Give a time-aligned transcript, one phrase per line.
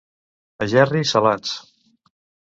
[0.65, 1.51] A Gerri, salats.